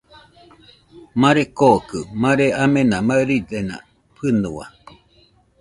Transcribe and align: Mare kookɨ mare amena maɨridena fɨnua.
Mare 1.21 1.43
kookɨ 1.57 1.99
mare 2.21 2.45
amena 2.63 2.97
maɨridena 3.07 3.75
fɨnua. 4.15 4.65